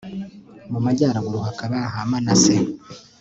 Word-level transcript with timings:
mu 0.71 0.79
majyaruguru 0.85 1.39
hakaba 1.47 1.75
aha 1.87 1.99
manase 2.09 2.55